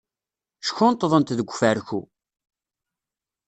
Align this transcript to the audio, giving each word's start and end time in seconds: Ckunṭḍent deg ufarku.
Ckunṭḍent 0.67 1.35
deg 1.37 1.49
ufarku. 1.53 2.01